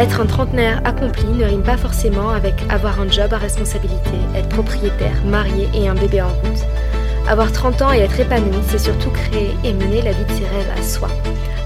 Être 0.00 0.22
un 0.22 0.26
trentenaire 0.26 0.80
accompli 0.86 1.26
ne 1.26 1.44
rime 1.44 1.62
pas 1.62 1.76
forcément 1.76 2.30
avec 2.30 2.54
avoir 2.70 3.00
un 3.02 3.10
job 3.10 3.34
à 3.34 3.36
responsabilité, 3.36 4.16
être 4.34 4.48
propriétaire, 4.48 5.22
marié 5.26 5.68
et 5.74 5.88
un 5.88 5.94
bébé 5.94 6.22
en 6.22 6.28
route. 6.28 6.64
Avoir 7.28 7.52
30 7.52 7.82
ans 7.82 7.92
et 7.92 7.98
être 7.98 8.18
épanoui, 8.18 8.62
c'est 8.70 8.78
surtout 8.78 9.10
créer 9.10 9.50
et 9.62 9.74
mener 9.74 10.00
la 10.00 10.12
vie 10.12 10.24
de 10.24 10.32
ses 10.32 10.46
rêves 10.46 10.70
à 10.74 10.82
soi. 10.82 11.08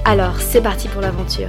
Alors, 0.05 0.41
c'est 0.41 0.60
parti 0.60 0.88
pour 0.88 1.01
l'aventure. 1.01 1.48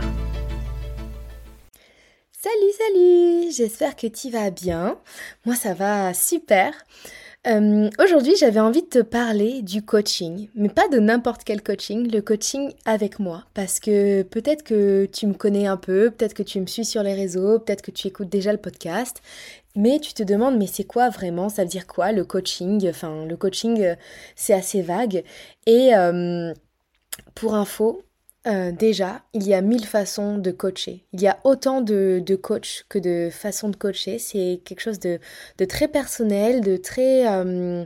Salut, 2.32 2.72
salut 2.78 3.52
J'espère 3.52 3.96
que 3.96 4.06
tu 4.06 4.30
vas 4.30 4.52
bien. 4.52 5.00
Moi, 5.48 5.56
ça 5.56 5.74
va 5.74 6.14
super. 6.14 6.72
Euh, 7.48 7.92
aujourd'hui, 8.00 8.36
j'avais 8.36 8.60
envie 8.60 8.82
de 8.82 8.88
te 8.88 9.02
parler 9.02 9.62
du 9.62 9.84
coaching, 9.84 10.50
mais 10.56 10.70
pas 10.70 10.88
de 10.88 10.98
n'importe 10.98 11.44
quel 11.44 11.62
coaching, 11.62 12.12
le 12.12 12.22
coaching 12.22 12.74
avec 12.86 13.20
moi, 13.20 13.44
parce 13.54 13.80
que 13.80 14.24
peut-être 14.24 14.64
que 14.64 15.06
tu 15.06 15.28
me 15.28 15.36
connais 15.36 15.68
un 15.68 15.78
peu, 15.78 16.10
peut-être 16.10 16.34
que 16.34 16.42
tu 16.42 16.60
me 16.60 16.66
suis 16.66 16.86
sur 16.86 17.04
les 17.04 17.14
réseaux, 17.14 17.60
peut-être 17.60 17.84
que 17.84 17.92
tu 17.92 18.08
écoutes 18.08 18.30
déjà 18.30 18.52
le 18.52 18.58
podcast, 18.58 19.22
mais 19.76 20.00
tu 20.00 20.14
te 20.14 20.24
demandes, 20.24 20.58
mais 20.58 20.66
c'est 20.66 20.86
quoi 20.86 21.10
vraiment? 21.10 21.50
Ça 21.50 21.62
veut 21.64 21.70
dire 21.70 21.86
quoi 21.86 22.12
le 22.14 22.26
coaching? 22.26 22.90
Enfin, 22.90 23.26
le 23.28 23.38
coaching, 23.38 23.80
euh, 23.84 23.96
c'est 24.36 24.54
assez 24.54 24.82
vague. 24.82 25.24
Et 25.68 25.96
euh, 25.96 26.52
pour 27.36 27.54
info, 27.54 28.02
euh, 28.48 28.72
déjà, 28.72 29.24
il 29.34 29.48
y 29.48 29.54
a 29.54 29.62
mille 29.62 29.86
façons 29.86 30.38
de 30.38 30.52
coacher. 30.52 31.06
Il 31.14 31.22
y 31.22 31.28
a 31.28 31.40
autant 31.44 31.82
de, 31.82 32.22
de 32.24 32.36
coachs 32.36 32.86
que 32.90 33.00
de 33.00 33.30
façons 33.32 33.70
de 33.70 33.76
coacher. 33.76 34.20
C'est 34.20 34.62
quelque 34.64 34.82
chose 34.82 35.00
de, 35.00 35.20
très 35.68 35.88
personnel, 35.88 36.62
de 36.62 36.78
très, 36.78 37.28
euh, 37.28 37.86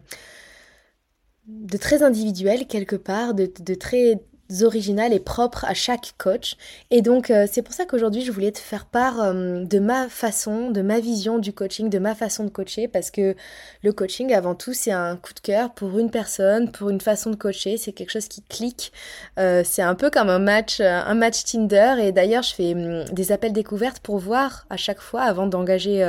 de 1.48 1.78
très 1.78 2.04
individuel 2.04 2.68
quelque 2.68 2.98
part, 2.98 3.34
de, 3.34 3.52
de 3.60 3.74
très 3.74 4.20
originales 4.64 5.14
et 5.14 5.20
propres 5.20 5.66
à 5.66 5.74
chaque 5.74 6.14
coach. 6.18 6.56
Et 6.90 7.02
donc 7.02 7.30
euh, 7.30 7.46
c'est 7.52 7.62
pour 7.62 7.74
ça 7.74 7.86
qu'aujourd'hui 7.86 8.24
je 8.24 8.32
voulais 8.32 8.52
te 8.52 8.60
faire 8.60 8.86
part 8.86 9.22
euh, 9.22 9.64
de 9.64 9.80
ma 9.80 10.10
façon, 10.10 10.72
de 10.72 10.82
ma 10.82 11.00
vision 11.00 11.38
du 11.38 11.54
coaching, 11.54 11.90
de 11.90 12.00
ma 12.00 12.16
façon 12.16 12.44
de 12.44 12.50
coacher, 12.50 12.88
parce 12.88 13.12
que 13.12 13.36
le 13.84 13.94
coaching 13.94 14.34
avant 14.34 14.56
tout 14.56 14.74
c'est 14.74 14.92
un 14.92 15.16
coup 15.18 15.34
de 15.34 15.40
cœur 15.40 15.72
pour 15.72 16.00
une 16.00 16.10
personne, 16.10 16.72
pour 16.72 16.90
une 16.90 17.02
façon 17.02 17.30
de 17.30 17.36
coacher, 17.36 17.78
c'est 17.78 17.92
quelque 17.92 18.12
chose 18.12 18.28
qui 18.28 18.42
clique. 18.42 18.92
Euh, 19.38 19.62
c'est 19.64 19.84
un 19.84 19.96
peu 19.96 20.10
comme 20.10 20.30
un 20.30 20.40
match, 20.40 20.80
un 20.80 21.14
match 21.14 21.44
Tinder. 21.44 21.96
Et 22.02 22.12
d'ailleurs 22.12 22.44
je 22.44 22.54
fais 22.54 22.74
hum, 22.74 23.06
des 23.06 23.32
appels 23.32 23.54
découvertes 23.54 24.00
pour 24.00 24.18
voir 24.18 24.66
à 24.70 24.78
chaque 24.78 25.00
fois 25.00 25.22
avant 25.22 25.46
d'engager, 25.46 26.04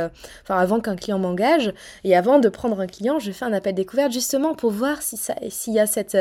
enfin 0.44 0.58
avant 0.58 0.80
qu'un 0.80 0.96
client 0.96 1.18
m'engage 1.18 1.72
et 2.04 2.16
avant 2.16 2.38
de 2.38 2.48
prendre 2.48 2.80
un 2.80 2.86
client, 2.86 3.18
je 3.18 3.32
fais 3.32 3.44
un 3.44 3.52
appel 3.52 3.74
découverte 3.74 4.12
justement 4.12 4.54
pour 4.54 4.70
voir 4.70 5.02
si 5.02 5.18
s'il 5.50 5.74
y 5.74 5.78
a 5.78 5.86
cette 5.86 6.16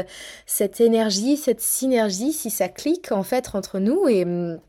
cette 0.46 0.82
énergie, 0.82 1.38
cette 1.38 1.62
synergie 1.62 2.09
si 2.10 2.50
ça 2.50 2.70
clique 2.70 3.12
en 3.12 3.24
fait 3.24 3.50
entre 3.54 3.80
nous. 3.80 4.08
Et 4.08 4.24
hum, 4.24 4.60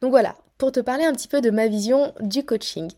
donc 0.00 0.10
voilà, 0.10 0.36
pour 0.58 0.72
te 0.72 0.80
parler 0.80 1.04
un 1.04 1.12
petit 1.12 1.28
peu 1.28 1.40
de 1.40 1.50
ma 1.50 1.66
vision 1.66 2.14
du 2.20 2.44
coaching. 2.44 2.90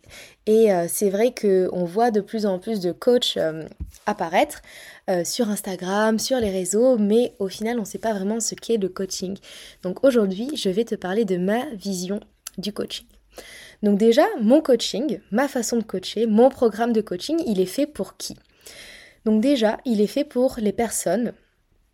Et 0.47 0.73
euh, 0.73 0.87
c'est 0.89 1.11
vrai 1.11 1.35
qu'on 1.35 1.85
voit 1.85 2.11
de 2.11 2.21
plus 2.21 2.47
en 2.47 2.59
plus 2.59 2.81
de 2.81 2.93
coachs 2.93 3.37
euh, 3.37 3.67
apparaître 4.07 4.63
euh, 5.11 5.25
sur 5.25 5.49
Instagram, 5.49 6.19
sur 6.19 6.39
les 6.39 6.51
réseaux, 6.51 6.99
mais 6.99 7.35
au 7.39 7.49
final, 7.49 7.79
on 7.79 7.83
ne 7.83 7.87
sait 7.87 7.99
pas 7.99 8.13
vraiment 8.13 8.41
ce 8.41 8.55
qu'est 8.55 8.77
le 8.77 8.89
coaching. 8.89 9.37
Donc 9.83 10.05
aujourd'hui, 10.05 10.51
je 10.57 10.71
vais 10.71 10.85
te 10.85 10.95
parler 10.95 11.25
de 11.25 11.37
ma 11.37 11.67
vision 11.75 12.21
du 12.59 12.73
coaching. 12.73 13.07
Donc 13.83 13.99
déjà, 13.99 14.25
mon 14.41 14.61
coaching, 14.61 15.21
ma 15.31 15.49
façon 15.49 15.77
de 15.77 15.85
coacher, 15.85 16.27
mon 16.27 16.49
programme 16.51 16.93
de 16.93 17.01
coaching, 17.01 17.41
il 17.47 17.61
est 17.61 17.67
fait 17.67 17.87
pour 17.87 18.17
qui? 18.17 18.37
Donc 19.25 19.41
déjà, 19.41 19.79
il 19.85 20.01
est 20.01 20.09
fait 20.09 20.25
pour 20.25 20.57
les 20.59 20.73
personnes, 20.73 21.33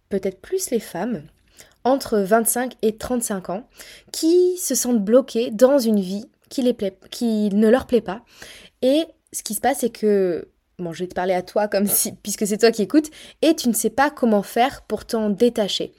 peut-être 0.08 0.40
plus 0.40 0.70
les 0.70 0.80
femmes, 0.80 1.22
entre 1.84 2.18
25 2.18 2.74
et 2.82 2.96
35 2.96 3.50
ans 3.50 3.68
qui 4.12 4.56
se 4.58 4.74
sentent 4.74 5.04
bloqués 5.04 5.50
dans 5.50 5.78
une 5.78 6.00
vie 6.00 6.26
qui, 7.10 7.50
ne 7.52 7.68
leur 7.68 7.86
plaît 7.86 8.00
pas. 8.00 8.22
Et 8.82 9.04
ce 9.32 9.42
qui 9.42 9.54
se 9.54 9.60
passe, 9.60 9.78
c'est 9.80 9.90
que 9.90 10.48
bon, 10.78 10.92
je 10.92 11.04
vais 11.04 11.08
te 11.08 11.14
parler 11.14 11.34
à 11.34 11.42
toi 11.42 11.68
comme 11.68 11.86
si, 11.86 12.12
puisque 12.12 12.46
c'est 12.46 12.58
toi 12.58 12.70
qui 12.70 12.82
écoutes, 12.82 13.10
et 13.42 13.54
tu 13.54 13.68
ne 13.68 13.74
sais 13.74 13.90
pas 13.90 14.10
comment 14.10 14.42
faire 14.42 14.82
pour 14.82 15.04
t'en 15.04 15.30
détacher. 15.30 15.92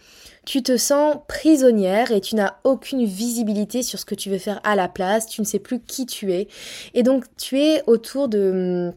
Tu 0.45 0.61
te 0.61 0.77
sens 0.77 1.17
prisonnière 1.27 2.11
et 2.11 2.21
tu 2.21 2.35
n'as 2.35 2.57
aucune 2.63 3.03
visibilité 3.03 3.81
sur 3.81 3.97
ce 3.97 4.05
que 4.05 4.15
tu 4.15 4.29
veux 4.29 4.37
faire 4.37 4.61
à 4.63 4.75
la 4.75 4.87
place, 4.87 5.25
tu 5.25 5.41
ne 5.41 5.45
sais 5.45 5.59
plus 5.59 5.79
qui 5.79 6.05
tu 6.05 6.33
es. 6.33 6.47
Et 6.93 7.03
donc 7.03 7.25
tu 7.35 7.59
es 7.59 7.81
autour 7.87 8.29
de 8.29 8.93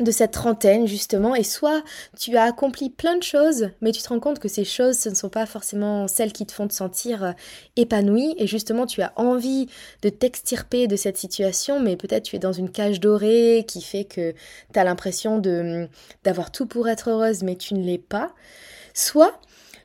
de 0.00 0.10
cette 0.10 0.32
trentaine 0.32 0.86
justement. 0.86 1.34
Et 1.34 1.42
soit 1.42 1.82
tu 2.18 2.36
as 2.36 2.44
accompli 2.44 2.90
plein 2.90 3.16
de 3.16 3.22
choses 3.22 3.70
mais 3.80 3.92
tu 3.92 4.02
te 4.02 4.08
rends 4.08 4.20
compte 4.20 4.38
que 4.38 4.48
ces 4.48 4.64
choses 4.64 4.98
ce 4.98 5.08
ne 5.08 5.14
sont 5.14 5.28
pas 5.28 5.46
forcément 5.46 6.08
celles 6.08 6.32
qui 6.32 6.46
te 6.46 6.52
font 6.52 6.68
te 6.68 6.74
sentir 6.74 7.24
euh, 7.24 7.32
épanoui 7.76 8.34
et 8.38 8.46
justement 8.46 8.86
tu 8.86 9.02
as 9.02 9.12
envie 9.16 9.68
de 10.02 10.08
t'extirper 10.08 10.86
de 10.86 10.96
cette 10.96 11.16
situation 11.16 11.80
mais 11.80 11.96
peut-être 11.96 12.24
tu 12.24 12.36
es 12.36 12.38
dans 12.38 12.52
une 12.52 12.70
cage 12.70 13.00
dorée 13.00 13.64
qui 13.66 13.82
fait 13.82 14.04
que 14.04 14.32
tu 14.72 14.78
as 14.78 14.84
l'impression 14.84 15.38
de 15.38 15.88
d'avoir 16.24 16.50
tout 16.50 16.66
pour 16.66 16.88
être 16.88 17.10
heureuse 17.10 17.42
mais 17.42 17.56
tu 17.56 17.74
ne 17.74 17.84
l'es 17.84 17.98
pas. 17.98 18.32
Soit 18.94 19.40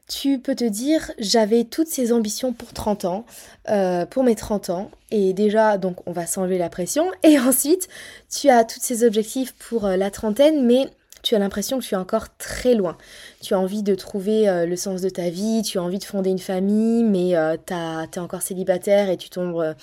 tu 0.08 0.40
peux 0.40 0.56
te 0.56 0.64
dire 0.64 1.12
j'avais 1.18 1.64
toutes 1.64 1.88
ces 1.88 2.12
ambitions 2.12 2.54
pour 2.54 2.74
30 2.74 3.06
ans, 3.06 3.26
euh, 3.70 4.06
pour 4.06 4.24
mes 4.24 4.36
30 4.36 4.70
ans, 4.70 4.92
et 5.12 5.34
déjà 5.34 5.78
donc 5.78 5.98
on 6.08 6.12
va 6.12 6.26
s'enlever 6.26 6.58
la 6.58 6.70
pression, 6.70 7.06
et 7.24 7.40
ensuite 7.40 7.88
tu 8.30 8.50
as 8.50 8.64
tous 8.64 8.80
ces 8.80 9.04
objectifs 9.06 9.54
pour 9.54 9.86
euh, 9.86 9.98
la 9.98 10.12
trentaine, 10.12 10.66
mais 10.66 10.90
tu 11.24 11.34
as 11.34 11.40
l'impression 11.40 11.80
que 11.80 11.84
tu 11.84 11.96
es 11.96 11.98
encore 11.98 12.38
très 12.38 12.76
loin. 12.76 13.00
Tu 13.42 13.56
as 13.56 13.60
envie 13.60 13.82
de 13.82 13.96
trouver 13.96 14.48
euh, 14.48 14.68
le 14.68 14.76
sens 14.76 15.02
de 15.02 15.10
ta 15.10 15.32
vie, 15.32 15.64
tu 15.64 15.80
as 15.80 15.82
envie 15.82 15.98
de 15.98 16.04
fonder 16.04 16.30
une 16.30 16.38
famille, 16.38 17.04
mais 17.04 17.34
tu 17.66 17.74
es 17.74 18.20
encore 18.20 18.44
célibataire 18.44 19.10
et 19.10 19.18
tu 19.18 19.32
tombes, 19.32 19.76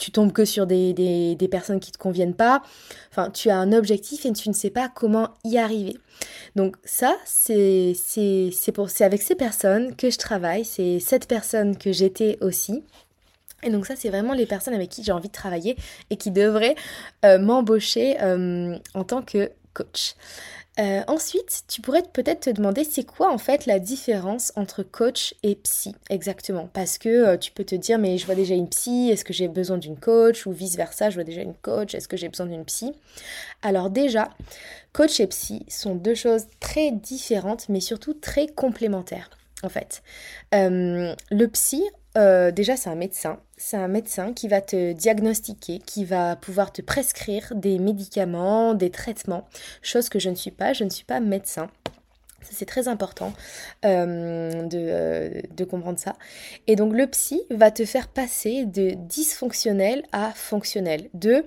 tu 0.00 0.10
tombes 0.10 0.32
que 0.32 0.44
sur 0.44 0.66
des, 0.66 0.92
des, 0.94 1.48
personnes 1.48 1.78
qui 1.78 1.90
ne 1.90 1.94
te 1.94 1.98
conviennent 1.98 2.34
pas. 2.34 2.62
Enfin, 3.10 3.30
tu 3.30 3.50
as 3.50 3.56
un 3.56 3.72
objectif 3.72 4.24
et 4.24 4.32
tu 4.32 4.48
ne 4.48 4.54
sais 4.54 4.70
pas 4.70 4.88
comment 4.88 5.28
y 5.44 5.58
arriver. 5.58 5.96
Donc 6.56 6.76
ça, 6.84 7.16
c'est 7.24 7.94
avec 9.00 9.22
ces 9.22 9.34
personnes 9.34 9.94
que 9.94 10.10
je 10.10 10.18
travaille, 10.18 10.64
c'est 10.64 10.98
cette 11.00 11.28
personne 11.28 11.76
que 11.76 11.92
j'étais 11.92 12.38
aussi. 12.40 12.82
Et 13.62 13.70
donc 13.70 13.86
ça, 13.86 13.94
c'est 13.94 14.08
vraiment 14.08 14.32
les 14.32 14.46
personnes 14.46 14.74
avec 14.74 14.88
qui 14.88 15.04
j'ai 15.04 15.12
envie 15.12 15.28
de 15.28 15.34
travailler 15.34 15.76
et 16.08 16.16
qui 16.16 16.30
devraient 16.30 16.76
euh, 17.26 17.38
m'embaucher 17.38 18.16
euh, 18.22 18.76
en 18.94 19.04
tant 19.04 19.20
que 19.20 19.50
coach. 19.74 20.14
Euh, 20.78 21.02
ensuite, 21.08 21.64
tu 21.68 21.80
pourrais 21.80 22.02
peut-être 22.02 22.40
te 22.42 22.50
demander 22.50 22.84
c'est 22.84 23.04
quoi 23.04 23.32
en 23.32 23.38
fait 23.38 23.66
la 23.66 23.78
différence 23.78 24.52
entre 24.56 24.82
coach 24.82 25.34
et 25.42 25.56
psy 25.56 25.94
exactement? 26.08 26.68
Parce 26.72 26.96
que 26.96 27.36
tu 27.36 27.50
peux 27.50 27.64
te 27.64 27.74
dire 27.74 27.98
mais 27.98 28.16
je 28.18 28.24
vois 28.24 28.36
déjà 28.36 28.54
une 28.54 28.68
psy, 28.68 29.10
est-ce 29.10 29.24
que 29.24 29.32
j'ai 29.32 29.48
besoin 29.48 29.78
d'une 29.78 29.98
coach? 29.98 30.46
Ou 30.46 30.52
vice-versa, 30.52 31.10
je 31.10 31.16
vois 31.16 31.24
déjà 31.24 31.42
une 31.42 31.54
coach, 31.54 31.94
est-ce 31.94 32.08
que 32.08 32.16
j'ai 32.16 32.28
besoin 32.28 32.46
d'une 32.46 32.64
psy? 32.64 32.92
Alors 33.62 33.90
déjà, 33.90 34.30
Coach 34.92 35.20
et 35.20 35.26
psy 35.28 35.64
sont 35.68 35.94
deux 35.94 36.14
choses 36.14 36.46
très 36.58 36.90
différentes, 36.90 37.68
mais 37.68 37.80
surtout 37.80 38.14
très 38.14 38.48
complémentaires, 38.48 39.30
en 39.62 39.68
fait. 39.68 40.02
Euh, 40.54 41.14
le 41.30 41.46
psy, 41.46 41.84
euh, 42.16 42.50
déjà, 42.50 42.76
c'est 42.76 42.90
un 42.90 42.96
médecin. 42.96 43.40
C'est 43.56 43.76
un 43.76 43.88
médecin 43.88 44.32
qui 44.32 44.48
va 44.48 44.60
te 44.60 44.92
diagnostiquer, 44.92 45.78
qui 45.78 46.04
va 46.04 46.36
pouvoir 46.36 46.72
te 46.72 46.82
prescrire 46.82 47.52
des 47.54 47.78
médicaments, 47.78 48.74
des 48.74 48.90
traitements, 48.90 49.46
chose 49.82 50.08
que 50.08 50.18
je 50.18 50.30
ne 50.30 50.34
suis 50.34 50.50
pas. 50.50 50.72
Je 50.72 50.84
ne 50.84 50.90
suis 50.90 51.04
pas 51.04 51.20
médecin. 51.20 51.70
C'est 52.42 52.66
très 52.66 52.88
important 52.88 53.32
euh, 53.84 54.62
de, 54.64 55.42
de, 55.54 55.64
comprendre 55.64 55.98
ça. 55.98 56.16
Et 56.66 56.74
donc 56.74 56.94
le 56.94 57.06
psy 57.06 57.42
va 57.50 57.70
te 57.70 57.84
faire 57.84 58.08
passer 58.08 58.64
de 58.64 58.94
dysfonctionnel 58.96 60.04
à 60.10 60.32
fonctionnel, 60.32 61.10
de 61.12 61.44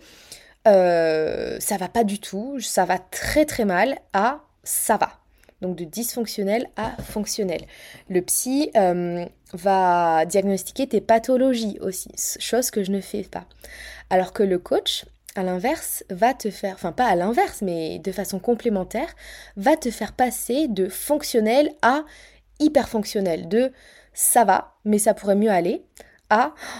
euh, 0.67 1.57
ça 1.59 1.77
va 1.77 1.89
pas 1.89 2.03
du 2.03 2.19
tout, 2.19 2.59
ça 2.59 2.85
va 2.85 2.99
très 2.99 3.45
très 3.45 3.65
mal, 3.65 3.97
à 4.13 4.43
ça 4.63 4.97
va. 4.97 5.22
Donc 5.63 5.77
de 5.77 5.85
dysfonctionnel 5.85 6.67
à 6.75 6.91
fonctionnel. 7.01 7.61
Le 8.09 8.21
psy 8.21 8.69
euh, 8.75 9.25
va 9.53 10.25
diagnostiquer 10.25 10.87
tes 10.87 10.99
pathologies 10.99 11.77
aussi, 11.79 12.09
chose 12.39 12.69
que 12.69 12.83
je 12.83 12.91
ne 12.91 12.99
fais 12.99 13.23
pas. 13.23 13.45
Alors 14.09 14.33
que 14.33 14.43
le 14.43 14.59
coach, 14.59 15.05
à 15.35 15.43
l'inverse, 15.43 16.03
va 16.09 16.33
te 16.33 16.49
faire, 16.51 16.73
enfin 16.75 16.91
pas 16.91 17.05
à 17.05 17.15
l'inverse, 17.15 17.61
mais 17.61 17.97
de 17.99 18.11
façon 18.11 18.39
complémentaire, 18.39 19.15
va 19.55 19.77
te 19.77 19.89
faire 19.89 20.11
passer 20.11 20.67
de 20.67 20.89
fonctionnel 20.89 21.71
à 21.81 22.03
hyper 22.59 22.89
fonctionnel, 22.89 23.47
de 23.47 23.71
ça 24.13 24.43
va, 24.43 24.75
mais 24.83 24.99
ça 24.99 25.13
pourrait 25.13 25.35
mieux 25.35 25.49
aller, 25.49 25.85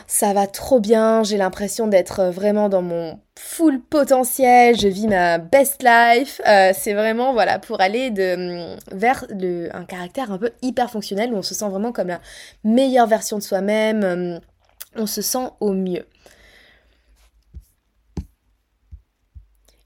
Ça 0.08 0.34
va 0.34 0.48
trop 0.48 0.80
bien, 0.80 1.24
j'ai 1.24 1.38
l'impression 1.38 1.88
d'être 1.88 2.26
vraiment 2.26 2.70
dans 2.70 2.82
mon 2.82 3.20
full 3.38 3.82
potentiel, 3.82 4.78
je 4.80 4.88
vis 4.88 5.08
ma 5.08 5.38
best 5.38 5.84
life. 5.84 6.42
Euh, 6.48 6.72
c'est 6.76 6.94
vraiment 6.94 7.34
voilà 7.34 7.60
pour 7.60 7.82
aller 7.82 8.12
de, 8.12 8.76
vers 8.92 9.26
un 9.74 9.86
caractère 9.86 10.32
un 10.32 10.38
peu 10.38 10.52
hyper 10.62 10.90
fonctionnel 10.90 11.34
où 11.34 11.38
on 11.38 11.42
se 11.42 11.54
sent 11.54 11.70
vraiment 11.70 11.92
comme 11.92 12.08
la 12.08 12.22
meilleure 12.64 13.08
version 13.08 13.38
de 13.38 13.44
soi-même, 13.44 14.04
euh, 14.04 14.40
on 14.96 15.08
se 15.08 15.22
sent 15.22 15.50
au 15.60 15.74
mieux. 15.74 16.06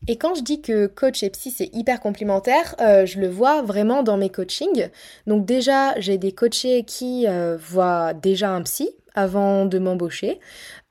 Et 0.08 0.16
quand 0.16 0.36
je 0.36 0.42
dis 0.42 0.62
que 0.62 0.88
coach 0.88 1.22
et 1.24 1.30
psy 1.30 1.52
c'est 1.52 1.70
hyper 1.74 2.00
complémentaire, 2.00 2.76
euh, 2.80 3.06
je 3.06 3.20
le 3.20 3.28
vois 3.28 3.62
vraiment 3.62 4.04
dans 4.04 4.16
mes 4.18 4.30
coachings. 4.30 4.90
Donc 5.28 5.46
déjà, 5.46 6.00
j'ai 6.00 6.18
des 6.18 6.32
coachés 6.32 6.84
qui 6.84 7.28
euh, 7.28 7.58
voient 7.58 8.14
déjà 8.14 8.52
un 8.52 8.62
psy 8.62 8.90
avant 9.18 9.66
de 9.66 9.80
m'embaucher 9.80 10.40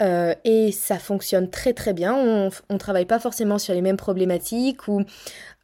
euh, 0.02 0.34
et 0.44 0.72
ça 0.72 0.98
fonctionne 0.98 1.48
très 1.48 1.72
très 1.72 1.94
bien. 1.94 2.14
On 2.14 2.50
ne 2.70 2.78
travaille 2.78 3.06
pas 3.06 3.18
forcément 3.18 3.58
sur 3.58 3.72
les 3.72 3.80
mêmes 3.80 3.96
problématiques 3.96 4.88
ou 4.88 5.02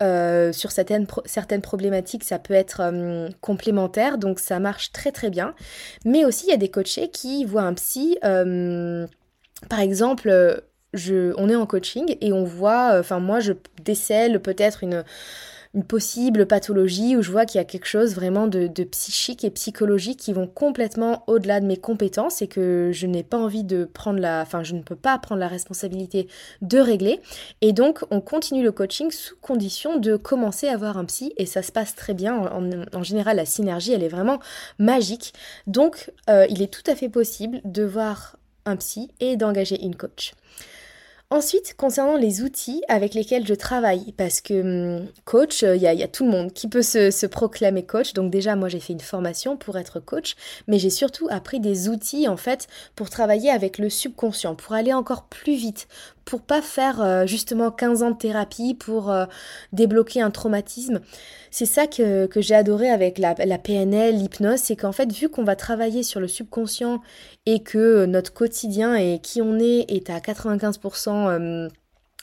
sur 0.00 0.72
certaines, 0.72 1.06
certaines 1.26 1.62
problématiques 1.62 2.24
ça 2.24 2.40
peut 2.40 2.54
être 2.54 2.82
complémentaire 3.40 4.18
donc 4.18 4.40
ça 4.40 4.58
marche 4.58 4.90
très 4.90 5.12
très 5.12 5.30
bien. 5.30 5.54
Mais 6.04 6.24
aussi 6.24 6.46
il 6.46 6.50
y 6.50 6.54
a 6.54 6.56
des 6.56 6.70
coachés 6.70 7.08
qui 7.08 7.44
voient 7.44 7.62
un 7.62 7.74
psy 7.74 8.18
par 8.22 9.80
exemple 9.80 10.62
on 10.94 11.48
est 11.48 11.56
en 11.56 11.66
coaching 11.66 12.16
et 12.20 12.32
on 12.32 12.44
voit, 12.44 12.94
euh, 12.94 13.00
enfin 13.00 13.20
moi 13.20 13.40
je 13.40 13.52
décèle 13.82 14.40
peut-être 14.40 14.82
une, 14.82 15.04
une 15.74 15.84
possible 15.84 16.46
pathologie 16.46 17.16
où 17.16 17.22
je 17.22 17.30
vois 17.30 17.46
qu'il 17.46 17.58
y 17.58 17.62
a 17.62 17.64
quelque 17.64 17.86
chose 17.86 18.14
vraiment 18.14 18.46
de, 18.46 18.68
psychique 18.84 19.44
et 19.44 19.50
psychologique 19.50 20.18
qui 20.18 20.32
vont 20.32 20.46
complètement 20.46 21.24
au-delà 21.26 21.60
de 21.60 21.66
mes 21.66 21.78
compétences 21.78 22.42
et 22.42 22.46
que 22.46 22.90
je 22.92 23.06
n'ai 23.06 23.22
pas 23.22 23.38
envie 23.38 23.64
de 23.64 23.84
prendre 23.84 24.18
la, 24.18 24.42
enfin 24.42 24.62
je 24.62 24.74
ne 24.74 24.82
peux 24.82 24.96
pas 24.96 25.18
prendre 25.18 25.40
la 25.40 25.48
responsabilité 25.48 26.28
de 26.60 26.78
régler. 26.78 27.20
Et 27.62 27.72
donc 27.72 28.04
on 28.10 28.20
continue 28.20 28.62
le 28.62 28.72
coaching 28.72 29.10
sous 29.10 29.36
condition 29.36 29.98
de 29.98 30.16
commencer 30.16 30.68
à 30.68 30.74
avoir 30.74 30.98
un 30.98 31.06
psy 31.06 31.32
et 31.38 31.46
ça 31.46 31.62
se 31.62 31.72
passe 31.72 31.94
très 31.94 32.14
bien. 32.14 32.36
En, 32.92 33.02
général 33.02 33.36
la 33.36 33.46
synergie 33.46 33.92
elle 33.92 34.02
est 34.02 34.08
vraiment 34.08 34.40
magique. 34.78 35.32
Donc 35.66 36.12
euh, 36.28 36.46
il 36.50 36.60
est 36.60 36.72
tout 36.72 36.88
à 36.90 36.94
fait 36.94 37.08
possible 37.08 37.60
de 37.64 37.82
voir 37.82 38.36
un 38.66 38.76
psy 38.76 39.10
et 39.20 39.36
d'engager 39.36 39.82
une 39.82 39.96
coach. 39.96 40.34
Ensuite, 41.32 41.72
concernant 41.78 42.18
les 42.18 42.42
outils 42.42 42.82
avec 42.88 43.14
lesquels 43.14 43.46
je 43.46 43.54
travaille, 43.54 44.12
parce 44.18 44.42
que 44.42 44.98
hum, 45.00 45.08
coach, 45.24 45.62
il 45.62 45.80
y, 45.80 45.86
a 45.86 46.06
tout 46.06 46.26
le 46.26 46.30
monde 46.30 46.52
qui 46.52 46.68
peut 46.68 46.82
se 46.82 47.24
proclamer 47.24 47.86
coach. 47.86 48.12
Donc 48.12 48.30
déjà, 48.30 48.54
moi, 48.54 48.68
j'ai 48.68 48.80
fait 48.80 48.92
une 48.92 49.00
formation 49.00 49.56
pour 49.56 49.78
être 49.78 49.98
coach, 49.98 50.36
mais 50.68 50.78
j'ai 50.78 50.90
surtout 50.90 51.28
appris 51.30 51.58
des 51.58 51.88
outils, 51.88 52.28
en 52.28 52.36
fait, 52.36 52.68
pour 52.96 53.08
travailler 53.08 53.48
avec 53.48 53.78
le 53.78 53.88
subconscient, 53.88 54.54
pour 54.54 54.74
aller 54.74 54.92
encore 54.92 55.24
plus 55.24 55.54
vite, 55.54 55.88
pour 56.24 56.42
pas 56.42 56.62
faire 56.62 57.00
euh, 57.00 57.26
justement 57.26 57.70
15 57.70 58.02
ans 58.02 58.10
de 58.10 58.16
thérapie 58.16 58.74
pour 58.74 59.10
euh, 59.10 59.26
débloquer 59.72 60.20
un 60.20 60.30
traumatisme. 60.30 61.00
C'est 61.50 61.66
ça 61.66 61.86
que, 61.86 62.28
j'ai 62.36 62.54
adoré 62.54 62.90
avec 62.90 63.18
la, 63.18 63.34
la 63.44 63.58
PNL, 63.58 64.16
l'hypnose, 64.16 64.60
c'est 64.60 64.76
qu'en 64.76 64.92
fait, 64.92 65.12
vu 65.12 65.28
qu'on 65.28 65.44
va 65.44 65.56
travailler 65.56 66.02
sur 66.02 66.20
le 66.20 66.28
subconscient 66.28 67.00
et 67.46 67.62
que 67.62 68.06
notre 68.06 68.32
quotidien 68.32 68.94
et 68.94 69.18
qui 69.20 69.42
on 69.42 69.58
est 69.58 69.84
est 69.88 70.08
à 70.10 70.18
95% 70.18 71.68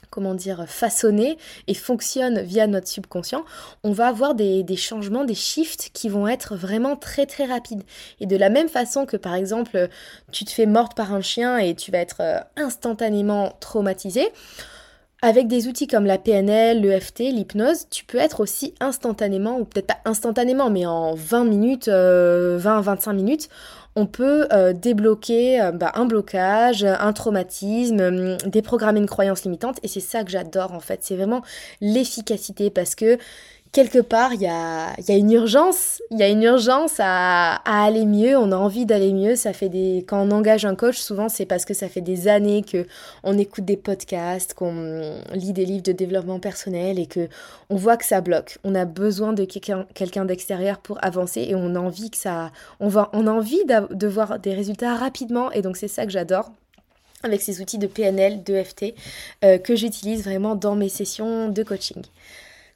comment 0.10 0.34
dire, 0.34 0.66
façonné 0.68 1.38
et 1.68 1.74
fonctionne 1.74 2.42
via 2.42 2.68
notre 2.68 2.88
subconscient, 2.88 3.44
on 3.84 3.92
va 3.92 4.08
avoir 4.08 4.36
des, 4.36 4.66
changements, 4.76 5.26
des 5.26 5.36
shifts 5.36 5.90
qui 5.94 6.10
vont 6.10 6.28
être 6.28 6.56
vraiment 6.56 6.96
très 6.96 7.26
très 7.26 7.46
rapides. 7.46 7.84
Et 8.20 8.26
de 8.26 8.36
la 8.36 8.50
même 8.50 8.70
façon 8.70 9.06
que 9.06 9.18
par 9.18 9.36
exemple, 9.36 9.90
tu 10.32 10.46
te 10.46 10.52
fais 10.52 10.66
morte 10.66 10.96
par 10.96 11.14
un 11.14 11.22
chien 11.22 11.58
et 11.58 11.76
tu 11.76 11.92
vas 11.92 12.00
être 12.00 12.22
euh, 12.22 12.40
instantanément 12.56 13.54
traumatisé, 13.60 14.30
avec 15.22 15.48
des 15.48 15.68
outils 15.68 15.88
comme 15.88 16.06
la 16.06 16.18
PNL, 16.18 16.82
l'EFT, 16.82 17.20
l'hypnose, 17.20 17.88
tu 17.90 18.06
peux 18.06 18.18
être 18.18 18.40
aussi 18.40 18.74
instantanément, 18.80 19.60
ou 19.60 19.66
peut-être 19.66 19.88
pas 19.88 20.00
instantanément, 20.06 20.70
mais 20.70 20.86
en 20.86 21.14
20 21.14 21.44
minutes, 21.44 21.88
20-25 21.88 21.90
euh, 21.90 23.14
minutes, 23.14 23.50
on 23.96 24.06
peut 24.06 24.48
euh, 24.52 24.74
débloquer 24.74 25.62
euh, 25.62 25.72
bah, 25.72 25.92
un 25.96 26.06
blocage, 26.06 26.84
un 26.84 27.14
traumatisme, 27.14 28.00
hum, 28.00 28.38
déprogrammer 28.46 29.00
une 29.00 29.08
croyance 29.08 29.44
limitante. 29.44 29.80
Et 29.84 29.88
c'est 29.88 30.00
ça 30.00 30.24
que 30.24 30.32
j'adore 30.32 30.74
en 30.74 30.80
fait. 30.80 31.00
C'est 31.04 31.16
vraiment 31.16 31.42
l'efficacité 31.82 32.70
parce 32.70 32.96
que 32.96 33.18
quelque 33.72 34.00
part, 34.00 34.34
il 34.34 34.42
y 34.42 34.48
a, 34.48 34.96
une 35.10 35.32
urgence, 35.32 36.02
il 36.12 36.20
y 36.20 36.24
a 36.24 36.28
une 36.28 36.44
urgence 36.44 36.96
à, 37.00 37.56
aller 37.66 38.06
mieux, 38.06 38.38
on 38.38 38.52
a 38.52 38.56
envie 38.56 38.86
d'aller 38.86 39.14
mieux, 39.14 39.36
ça 39.36 39.54
fait 39.54 39.70
des... 39.70 40.06
Quand 40.08 40.28
on 40.28 40.32
engage 40.32 40.66
un 40.66 40.76
coach, 40.76 40.98
souvent 40.98 41.30
c'est 41.30 41.46
parce 41.46 41.66
que 41.66 41.74
ça 41.74 41.88
fait 41.90 42.02
des 42.02 42.28
années 42.28 42.64
que 42.64 42.88
on 43.24 43.38
écoute 43.38 43.66
des 43.66 43.78
podcasts, 43.78 44.54
qu'on 44.54 45.22
lit 45.34 45.54
des 45.54 45.66
livres 45.66 45.84
de 45.84 45.92
développement 45.92 46.40
personnel 46.40 47.00
et 47.00 47.06
que 47.06 47.28
on 47.70 47.76
voit 47.76 47.98
que 47.98 48.06
ça 48.06 48.22
bloque. 48.22 48.58
On 48.64 48.76
a 48.76 48.86
besoin 48.86 49.34
de 49.34 49.46
quelqu'un 49.46 50.26
d'extérieur 50.26 50.80
pour 50.80 51.04
avancer 51.04 51.42
et 51.42 51.56
on 51.56 51.76
a 51.76 51.80
envie 51.80 52.10
que 52.10 52.18
ça... 52.18 52.52
On, 52.80 52.90
on 53.14 53.28
a 53.28 53.32
envie 53.32 53.64
de 53.66 54.08
voir 54.08 54.40
des 54.40 54.54
résultats 54.54 54.96
rapidement 54.96 55.52
et 55.52 55.62
donc 55.62 55.78
c'est 55.78 55.88
ça 55.88 56.06
que 56.06 56.12
j'adore 56.12 56.52
avec 57.22 57.42
ces 57.42 57.62
outils 57.62 57.78
de 57.78 57.88
PNL, 57.88 58.44
d'EFT 58.44 58.96
euh, 59.44 59.58
que 59.58 59.76
j'utilise 59.76 60.24
vraiment 60.24 60.56
dans 60.56 60.76
mes 60.76 60.88
sessions 60.88 61.50
de 61.50 61.64
coaching. 61.64 62.02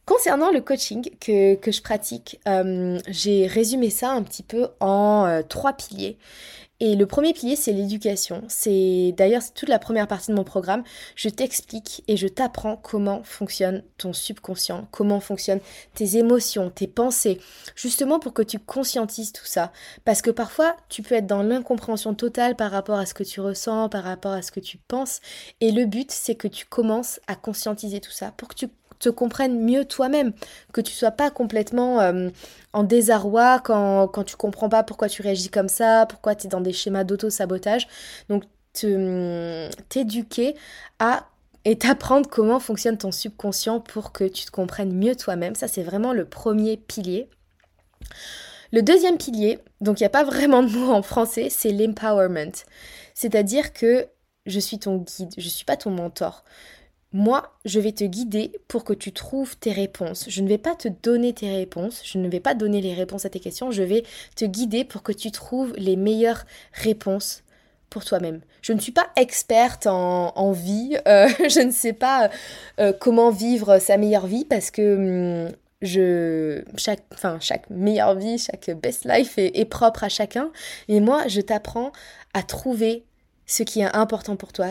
Concernant 0.05 0.51
le 0.51 0.59
coaching 0.59 1.09
que, 1.21 1.57
je 1.65 1.81
pratique, 1.81 2.41
euh, 2.45 2.99
j'ai 3.07 3.47
résumé 3.47 3.89
ça 3.89 4.11
un 4.11 4.21
petit 4.21 4.43
peu 4.43 4.67
en 4.81 5.25
euh, 5.25 5.41
trois 5.43 5.71
piliers. 5.71 6.17
Et 6.81 6.97
le 6.97 7.05
premier 7.05 7.31
pilier, 7.31 7.55
c'est 7.55 7.71
l'éducation. 7.71 8.43
C'est 8.49 9.13
d'ailleurs 9.15 9.41
toute 9.53 9.69
la 9.69 9.79
première 9.79 10.05
partie 10.05 10.31
de 10.31 10.35
mon 10.35 10.43
programme. 10.43 10.83
Je 11.15 11.29
t'explique 11.29 12.03
et 12.09 12.17
je 12.17 12.27
t'apprends 12.27 12.75
comment 12.75 13.23
fonctionne 13.23 13.83
ton 13.97 14.11
subconscient, 14.11 14.89
comment 14.91 15.21
fonctionnent 15.21 15.61
tes 15.93 16.17
émotions, 16.17 16.69
tes 16.69 16.87
pensées, 16.87 17.39
justement 17.77 18.19
pour 18.19 18.33
que 18.33 18.41
tu 18.41 18.59
conscientises 18.59 19.31
tout 19.31 19.45
ça. 19.45 19.71
Parce 20.03 20.21
que 20.21 20.31
parfois, 20.31 20.75
tu 20.89 21.03
peux 21.03 21.15
être 21.15 21.27
dans 21.27 21.43
l'incompréhension 21.43 22.15
totale 22.15 22.57
par 22.57 22.71
rapport 22.71 22.97
à 22.97 23.05
ce 23.05 23.13
que 23.13 23.23
tu 23.23 23.39
ressens, 23.39 23.87
par 23.87 24.03
rapport 24.03 24.33
à 24.33 24.41
ce 24.41 24.51
que 24.51 24.59
tu 24.59 24.77
penses. 24.77 25.21
Et 25.61 25.71
le 25.71 25.85
but, 25.85 26.11
c'est 26.11 26.35
que 26.35 26.49
tu 26.49 26.65
commences 26.65 27.21
à 27.27 27.35
conscientiser 27.35 28.01
tout 28.01 28.11
ça 28.11 28.33
pour 28.35 28.49
que 28.49 28.55
tu 28.55 28.67
te 28.99 29.09
comprennes 29.09 29.63
mieux 29.63 29.85
toi-même, 29.85 30.33
que 30.71 30.81
tu 30.81 30.93
sois 30.93 31.11
pas 31.11 31.29
complètement 31.29 31.99
euh, 32.01 32.29
en 32.73 32.83
désarroi 32.83 33.59
quand, 33.59 34.07
quand 34.07 34.23
tu 34.23 34.35
comprends 34.35 34.69
pas 34.69 34.83
pourquoi 34.83 35.09
tu 35.09 35.21
réagis 35.21 35.49
comme 35.49 35.69
ça, 35.69 36.05
pourquoi 36.07 36.35
tu 36.35 36.47
es 36.47 36.49
dans 36.49 36.61
des 36.61 36.73
schémas 36.73 37.03
d'auto-sabotage. 37.03 37.87
Donc 38.29 38.43
t'éduquer 39.89 40.55
à 40.99 41.27
et 41.65 41.77
t'apprendre 41.77 42.29
comment 42.29 42.59
fonctionne 42.59 42.97
ton 42.97 43.11
subconscient 43.11 43.79
pour 43.79 44.11
que 44.11 44.25
tu 44.25 44.45
te 44.45 44.51
comprennes 44.51 44.93
mieux 44.93 45.15
toi-même. 45.15 45.55
Ça, 45.55 45.67
c'est 45.67 45.83
vraiment 45.83 46.11
le 46.11 46.25
premier 46.25 46.75
pilier. 46.75 47.29
Le 48.73 48.81
deuxième 48.81 49.17
pilier, 49.17 49.59
donc 49.81 49.99
il 49.99 50.03
n'y 50.03 50.07
a 50.07 50.09
pas 50.09 50.23
vraiment 50.23 50.63
de 50.63 50.69
mot 50.69 50.91
en 50.91 51.03
français, 51.03 51.49
c'est 51.49 51.71
l'empowerment. 51.71 52.51
C'est-à-dire 53.13 53.71
que 53.71 54.07
je 54.45 54.59
suis 54.59 54.79
ton 54.79 54.97
guide, 54.97 55.31
je 55.37 55.45
ne 55.45 55.49
suis 55.49 55.63
pas 55.63 55.77
ton 55.77 55.91
mentor. 55.91 56.43
Moi, 57.13 57.53
je 57.63 57.79
vais 57.79 57.91
te 57.91 58.03
guider 58.03 58.51
pour 58.67 58.83
que 58.83 58.93
tu 58.93 59.11
trouves 59.11 59.55
tes 59.57 59.71
réponses. 59.71 60.25
Je 60.29 60.41
ne 60.41 60.49
vais 60.49 60.57
pas 60.57 60.75
te 60.75 60.87
donner 60.87 61.31
tes 61.31 61.55
réponses, 61.55 62.01
je 62.03 62.17
ne 62.17 62.27
vais 62.27 62.39
pas 62.39 62.55
donner 62.55 62.81
les 62.81 62.95
réponses 62.95 63.25
à 63.25 63.29
tes 63.29 63.39
questions, 63.39 63.69
je 63.69 63.83
vais 63.83 64.03
te 64.35 64.45
guider 64.45 64.83
pour 64.83 65.03
que 65.03 65.11
tu 65.11 65.29
trouves 65.29 65.73
les 65.77 65.95
meilleures 65.95 66.45
réponses 66.73 67.43
pour 67.91 68.03
toi-même. 68.03 68.41
Je 68.63 68.73
ne 68.73 68.79
suis 68.79 68.91
pas 68.91 69.09
experte 69.15 69.85
en, 69.85 70.51
vie, 70.53 70.97
euh, 71.07 71.27
je 71.49 71.61
ne 71.61 71.71
sais 71.71 71.93
pas 71.93 72.31
euh, 72.79 72.93
comment 72.99 73.29
vivre 73.29 73.77
sa 73.77 73.97
meilleure 73.97 74.25
vie 74.25 74.45
parce 74.45 74.71
que 74.71 75.45
hum, 75.45 75.51
chaque, 76.77 77.69
meilleure 77.69 78.15
vie, 78.15 78.39
chaque 78.39 78.71
best 78.81 79.05
life 79.05 79.37
est, 79.37 79.59
est 79.59 79.65
propre 79.65 80.03
à 80.03 80.09
chacun. 80.09 80.49
Et 80.87 80.99
moi, 80.99 81.27
je 81.27 81.41
t'apprends 81.41 81.91
à 82.33 82.41
trouver 82.41 83.03
ce 83.45 83.61
qui 83.61 83.81
est 83.81 83.95
important 83.95 84.35
pour 84.35 84.53
toi, 84.53 84.69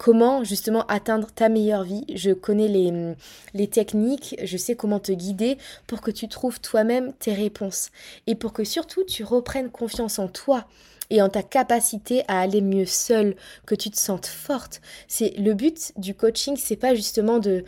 comment 0.00 0.44
justement 0.44 0.86
atteindre 0.86 1.28
ta 1.30 1.50
meilleure 1.50 1.84
vie. 1.84 2.06
Je 2.14 2.30
connais 2.30 2.68
les, 2.68 3.14
les 3.52 3.66
techniques, 3.66 4.34
je 4.42 4.56
sais 4.56 4.74
comment 4.74 4.98
te 4.98 5.12
guider 5.12 5.58
pour 5.86 6.00
que 6.00 6.10
tu 6.10 6.26
trouves 6.26 6.58
toi-même 6.58 7.12
tes 7.12 7.34
réponses 7.34 7.90
et 8.26 8.34
pour 8.34 8.54
que 8.54 8.64
surtout 8.64 9.04
tu 9.04 9.24
reprennes 9.24 9.68
confiance 9.68 10.18
en 10.18 10.26
toi 10.26 10.64
et 11.10 11.20
en 11.20 11.28
ta 11.28 11.42
capacité 11.42 12.22
à 12.28 12.40
aller 12.40 12.62
mieux 12.62 12.86
seule, 12.86 13.36
que 13.66 13.74
tu 13.74 13.90
te 13.90 13.98
sentes 13.98 14.24
forte. 14.24 14.80
C'est 15.06 15.34
le 15.36 15.52
but 15.52 15.92
du 15.98 16.14
coaching, 16.14 16.56
c'est 16.56 16.76
pas 16.76 16.94
justement 16.94 17.38
de 17.38 17.62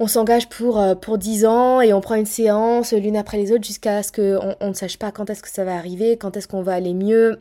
on 0.00 0.08
s'engage 0.08 0.48
pour, 0.48 0.80
euh, 0.80 0.96
pour 0.96 1.16
10 1.16 1.46
ans 1.46 1.80
et 1.80 1.92
on 1.92 2.00
prend 2.00 2.16
une 2.16 2.26
séance 2.26 2.92
l'une 2.92 3.16
après 3.16 3.36
les 3.36 3.52
autres 3.52 3.64
jusqu'à 3.64 4.02
ce 4.02 4.10
qu'on 4.10 4.56
on 4.58 4.68
ne 4.70 4.74
sache 4.74 4.98
pas 4.98 5.12
quand 5.12 5.30
est-ce 5.30 5.42
que 5.42 5.50
ça 5.50 5.62
va 5.62 5.76
arriver, 5.76 6.16
quand 6.16 6.36
est-ce 6.36 6.48
qu'on 6.48 6.62
va 6.62 6.72
aller 6.72 6.94
mieux, 6.94 7.38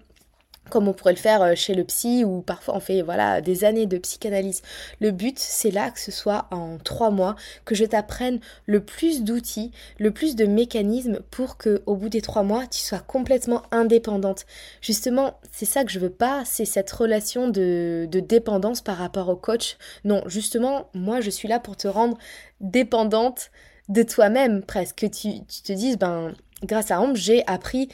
comme 0.70 0.88
on 0.88 0.94
pourrait 0.94 1.14
le 1.14 1.20
faire 1.20 1.42
euh, 1.42 1.56
chez 1.56 1.74
le 1.74 1.84
psy 1.84 2.24
ou 2.24 2.42
parfois 2.42 2.76
on 2.76 2.80
fait 2.80 3.02
voilà 3.02 3.42
des 3.42 3.64
années 3.64 3.86
de 3.86 3.98
psychanalyse. 3.98 4.62
Le 5.00 5.12
but 5.12 5.38
c'est 5.38 5.72
là 5.72 5.92
que 5.92 6.00
ce 6.00 6.12
soit 6.12 6.48
en 6.52 6.78
trois 6.78 7.12
mois 7.12 7.36
que 7.66 7.76
je 7.76 7.86
t'apprenne 7.86 8.40
le 8.66 8.80
plus 8.80 9.24
d'outils, 9.24 9.72
le 10.00 10.12
plus 10.12 10.36
de 10.36 10.46
mécanismes 10.46 11.20
pour 11.32 11.58
que 11.58 11.82
au 11.86 11.96
bout 11.96 12.10
des 12.10 12.22
trois 12.22 12.44
mois 12.44 12.68
tu 12.68 12.80
sois 12.80 13.00
complètement 13.00 13.64
indépendante. 13.72 14.46
Justement 14.82 15.40
c'est 15.52 15.66
ça 15.66 15.84
que 15.84 15.92
je 15.92 16.00
veux 16.00 16.10
pas, 16.10 16.44
c'est 16.46 16.66
cette 16.66 16.92
relation 16.92 17.50
de, 17.50 18.08
dépendance 18.12 18.82
par 18.82 18.98
rapport 18.98 19.30
au 19.30 19.36
coach. 19.36 19.78
Non 20.06 20.24
justement 20.28 20.90
moi 20.94 21.22
je 21.22 21.30
suis 21.30 21.48
là 21.48 21.60
pour 21.60 21.76
te 21.76 21.88
rendre 21.88 22.18
dépendante 22.62 23.52
de 23.90 24.04
toi-même 24.04 24.64
presque. 24.64 25.00
Que 25.02 25.06
tu, 25.08 25.44
tu 25.46 25.62
te 25.64 25.74
dises 25.74 25.98
ben 25.98 26.34
grâce 26.64 26.92
à 26.92 27.02
Ambre 27.02 27.16
j'ai 27.16 27.46
appris 27.48 27.90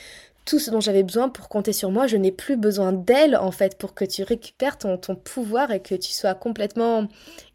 tout 0.47 0.59
ce 0.59 0.71
dont 0.71 0.79
j'avais 0.79 1.03
besoin 1.03 1.27
pour 1.27 1.49
compter 1.49 1.73
sur 1.73 1.91
moi. 1.91 2.07
Je 2.07 2.15
n'ai 2.15 2.31
plus 2.31 2.55
besoin 2.55 2.93
d'elle, 2.93 3.35
en 3.35 3.51
fait, 3.51 3.77
pour 3.77 3.93
que 3.93 4.05
tu 4.05 4.23
récupères 4.23 4.77
ton, 4.77 4.97
pouvoir 5.15 5.71
et 5.71 5.81
que 5.81 5.93
tu 5.93 6.13
sois 6.13 6.33
complètement 6.33 7.07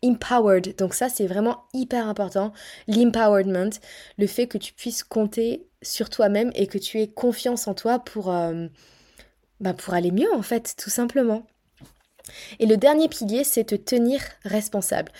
empowered. 0.04 0.76
Donc 0.76 0.92
ça, 0.92 1.08
c'est 1.08 1.26
vraiment 1.26 1.64
hyper 1.72 2.06
important. 2.06 2.52
L'empowerment, 2.86 3.70
le 4.18 4.26
fait 4.26 4.46
que 4.46 4.58
tu 4.58 4.74
puisses 4.74 5.02
compter 5.02 5.66
sur 5.80 6.10
toi-même 6.10 6.52
et 6.54 6.66
que 6.66 6.78
tu 6.78 7.00
aies 7.00 7.08
confiance 7.08 7.66
en 7.66 7.74
toi 7.74 7.98
pour, 7.98 8.30
euh, 8.30 8.68
bah 9.60 9.72
pour 9.72 9.94
aller 9.94 10.10
mieux, 10.10 10.32
en 10.34 10.42
fait, 10.42 10.74
tout 10.76 10.90
simplement. 10.90 11.46
Et 12.58 12.66
le 12.66 12.76
dernier 12.76 13.08
pilier, 13.08 13.42
c'est 13.42 13.64
te 13.64 13.74
tenir 13.74 14.20
responsable. 14.44 15.10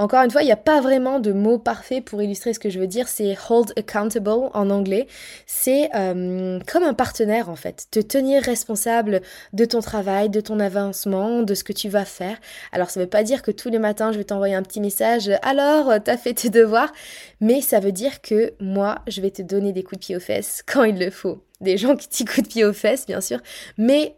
Encore 0.00 0.22
une 0.22 0.30
fois, 0.30 0.42
il 0.42 0.46
n'y 0.46 0.52
a 0.52 0.56
pas 0.56 0.80
vraiment 0.80 1.18
de 1.18 1.32
mot 1.32 1.58
parfait 1.58 2.00
pour 2.00 2.22
illustrer 2.22 2.54
ce 2.54 2.60
que 2.60 2.70
je 2.70 2.78
veux 2.78 2.86
dire. 2.86 3.08
C'est 3.08 3.36
hold 3.50 3.72
accountable 3.76 4.30
en 4.54 4.70
anglais. 4.70 5.08
C'est 5.46 5.90
euh, 5.96 6.60
comme 6.70 6.84
un 6.84 6.94
partenaire 6.94 7.48
en 7.48 7.56
fait. 7.56 7.86
Te 7.90 7.98
tenir 7.98 8.42
responsable 8.42 9.22
de 9.52 9.64
ton 9.64 9.80
travail, 9.80 10.30
de 10.30 10.40
ton 10.40 10.60
avancement, 10.60 11.42
de 11.42 11.54
ce 11.54 11.64
que 11.64 11.72
tu 11.72 11.88
vas 11.88 12.04
faire. 12.04 12.38
Alors 12.70 12.90
ça 12.90 13.00
ne 13.00 13.04
veut 13.04 13.10
pas 13.10 13.24
dire 13.24 13.42
que 13.42 13.50
tous 13.50 13.70
les 13.70 13.80
matins 13.80 14.12
je 14.12 14.18
vais 14.18 14.24
t'envoyer 14.24 14.54
un 14.54 14.62
petit 14.62 14.80
message. 14.80 15.30
Alors, 15.42 15.92
t'as 16.04 16.16
fait 16.16 16.34
tes 16.34 16.50
devoirs? 16.50 16.92
Mais 17.40 17.60
ça 17.60 17.80
veut 17.80 17.92
dire 17.92 18.20
que 18.22 18.54
moi, 18.60 19.00
je 19.08 19.20
vais 19.20 19.30
te 19.30 19.42
donner 19.42 19.72
des 19.72 19.82
coups 19.82 20.00
de 20.00 20.06
pied 20.06 20.16
aux 20.16 20.20
fesses 20.20 20.62
quand 20.66 20.84
il 20.84 20.98
le 20.98 21.10
faut. 21.10 21.42
Des 21.60 21.76
gens 21.76 21.96
qui 21.96 22.08
t'y 22.08 22.24
de 22.24 22.46
pied 22.46 22.64
aux 22.64 22.72
fesses, 22.72 23.04
bien 23.06 23.20
sûr. 23.20 23.40
Mais 23.78 24.14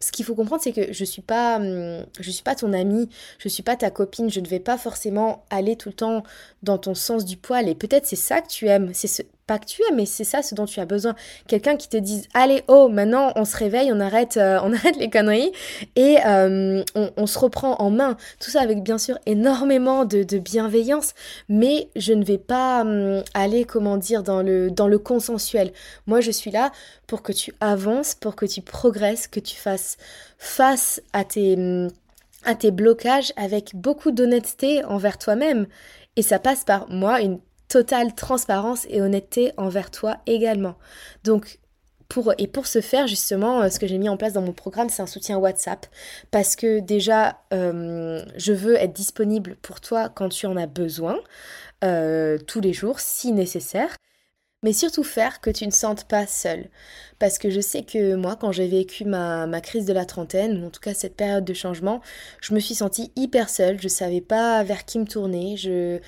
ce 0.00 0.12
qu'il 0.12 0.24
faut 0.24 0.34
comprendre, 0.34 0.62
c'est 0.62 0.72
que 0.72 0.92
je 0.92 1.04
suis 1.04 1.22
pas, 1.22 1.56
hum, 1.56 2.04
je 2.20 2.30
suis 2.30 2.42
pas 2.42 2.54
ton 2.54 2.72
amie, 2.72 3.08
je 3.38 3.48
suis 3.48 3.62
pas 3.62 3.76
ta 3.76 3.90
copine, 3.90 4.30
je 4.30 4.40
ne 4.40 4.46
vais 4.46 4.60
pas 4.60 4.78
forcément 4.78 5.44
aller 5.50 5.76
tout 5.76 5.88
le 5.88 5.94
temps 5.94 6.22
dans 6.62 6.78
ton 6.78 6.94
sens 6.94 7.24
du 7.24 7.36
poil. 7.36 7.68
Et 7.68 7.74
peut-être 7.74 8.06
c'est 8.06 8.16
ça 8.16 8.42
que 8.42 8.48
tu 8.48 8.66
aimes, 8.66 8.92
c'est 8.94 9.08
ce, 9.08 9.22
pas 9.46 9.58
que 9.58 9.66
tu 9.66 9.82
aimes, 9.88 9.96
mais 9.96 10.06
c'est 10.06 10.24
ça 10.24 10.42
ce 10.42 10.54
dont 10.54 10.64
tu 10.64 10.80
as 10.80 10.86
besoin. 10.86 11.14
Quelqu'un 11.46 11.76
qui 11.76 11.88
te 11.88 11.96
dise 11.96 12.26
allez 12.34 12.64
oh 12.68 12.88
maintenant 12.88 13.32
on 13.36 13.44
se 13.44 13.56
réveille, 13.56 13.92
on 13.92 14.00
arrête, 14.00 14.36
euh, 14.36 14.58
on 14.62 14.72
arrête 14.74 14.96
les 14.96 15.08
conneries 15.08 15.52
et 15.94 16.18
euh, 16.26 16.82
on, 16.94 17.26
se 17.26 17.38
reprend 17.38 17.76
en 17.76 17.90
main. 17.90 18.16
Tout 18.40 18.50
ça 18.50 18.60
avec 18.60 18.82
bien 18.82 18.98
sûr 18.98 19.18
énormément 19.26 20.04
de, 20.04 20.24
bienveillance, 20.38 21.14
mais 21.48 21.88
je 21.96 22.12
ne 22.12 22.24
vais 22.24 22.38
pas 22.38 22.82
hum, 22.82 23.22
aller 23.34 23.64
comment 23.64 23.96
dire 23.96 24.22
dans 24.22 24.42
le 24.42 24.70
dans 24.70 24.88
le 24.88 24.98
consensuel. 24.98 25.72
Moi 26.06 26.20
je 26.20 26.30
suis 26.30 26.50
là 26.50 26.72
pour 27.06 27.22
que 27.22 27.32
tu 27.32 27.54
avances, 27.60 28.14
pour 28.14 28.34
que 28.34 28.46
tu 28.46 28.62
progresses, 28.62 29.28
que 29.28 29.40
tu 29.40 29.56
fasses 29.56 29.96
face 30.38 31.00
à 31.12 31.24
tes 31.24 31.54
hum, 31.54 31.88
à 32.44 32.54
tes 32.54 32.70
blocages 32.70 33.32
avec 33.36 33.74
beaucoup 33.74 34.10
d'honnêteté 34.10 34.84
envers 34.84 35.18
toi-même. 35.18 35.66
Et 36.16 36.22
ça 36.22 36.38
passe 36.38 36.64
par 36.64 36.88
moi 36.88 37.20
une 37.20 37.38
totale 37.68 38.14
transparence 38.14 38.86
et 38.88 39.00
honnêteté 39.00 39.52
envers 39.56 39.90
toi 39.90 40.18
également. 40.26 40.76
Donc, 41.24 41.58
pour, 42.08 42.32
et 42.38 42.46
pour 42.46 42.66
ce 42.66 42.80
faire, 42.80 43.06
justement, 43.06 43.62
euh, 43.62 43.68
ce 43.68 43.78
que 43.78 43.86
j'ai 43.86 43.98
mis 43.98 44.08
en 44.08 44.16
place 44.16 44.32
dans 44.32 44.42
mon 44.42 44.52
programme, 44.52 44.88
c'est 44.88 45.02
un 45.02 45.06
soutien 45.06 45.38
WhatsApp. 45.38 45.86
Parce 46.30 46.56
que 46.56 46.80
déjà, 46.80 47.40
euh, 47.52 48.24
je 48.36 48.52
veux 48.52 48.76
être 48.76 48.92
disponible 48.92 49.56
pour 49.56 49.80
toi 49.80 50.08
quand 50.08 50.28
tu 50.28 50.46
en 50.46 50.56
as 50.56 50.66
besoin, 50.66 51.18
euh, 51.84 52.38
tous 52.38 52.60
les 52.60 52.72
jours, 52.72 53.00
si 53.00 53.32
nécessaire. 53.32 53.96
Mais 54.62 54.72
surtout 54.72 55.04
faire 55.04 55.40
que 55.40 55.50
tu 55.50 55.66
ne 55.66 55.70
sentes 55.70 56.04
pas 56.04 56.26
seule. 56.26 56.70
Parce 57.18 57.38
que 57.38 57.50
je 57.50 57.60
sais 57.60 57.82
que 57.82 58.14
moi, 58.14 58.36
quand 58.36 58.52
j'ai 58.52 58.66
vécu 58.66 59.04
ma, 59.04 59.46
ma, 59.46 59.60
crise 59.60 59.84
de 59.84 59.92
la 59.92 60.06
trentaine, 60.06 60.62
ou 60.62 60.66
en 60.66 60.70
tout 60.70 60.80
cas 60.80 60.94
cette 60.94 61.16
période 61.16 61.44
de 61.44 61.54
changement, 61.54 62.00
je 62.40 62.54
me 62.54 62.60
suis 62.60 62.74
sentie 62.74 63.12
hyper 63.16 63.50
seule. 63.50 63.80
Je 63.80 63.88
savais 63.88 64.20
pas 64.20 64.62
vers 64.64 64.84
qui 64.84 64.98
me 64.98 65.06
tourner. 65.06 65.56
Je 65.56 66.00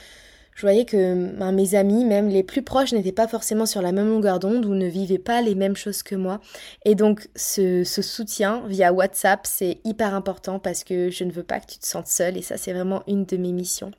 je 0.58 0.62
voyais 0.62 0.84
que 0.84 1.36
ben, 1.36 1.52
mes 1.52 1.76
amis, 1.76 2.04
même 2.04 2.28
les 2.28 2.42
plus 2.42 2.62
proches, 2.62 2.92
n'étaient 2.92 3.12
pas 3.12 3.28
forcément 3.28 3.64
sur 3.64 3.80
la 3.80 3.92
même 3.92 4.08
longueur 4.08 4.40
d'onde 4.40 4.66
ou 4.66 4.74
ne 4.74 4.88
vivaient 4.88 5.16
pas 5.16 5.40
les 5.40 5.54
mêmes 5.54 5.76
choses 5.76 6.02
que 6.02 6.16
moi. 6.16 6.40
Et 6.84 6.96
donc 6.96 7.28
ce, 7.36 7.84
soutien 7.84 8.64
via 8.66 8.92
WhatsApp, 8.92 9.46
c'est 9.46 9.78
hyper 9.84 10.16
important 10.16 10.58
parce 10.58 10.82
que 10.82 11.10
je 11.10 11.22
ne 11.22 11.30
veux 11.30 11.44
pas 11.44 11.60
que 11.60 11.66
tu 11.66 11.78
te 11.78 11.86
sentes 11.86 12.08
seule 12.08 12.36
et 12.36 12.42
ça 12.42 12.56
c'est 12.56 12.72
vraiment 12.72 13.04
une 13.06 13.24
de 13.24 13.36
mes 13.36 13.52
missions. 13.52 13.92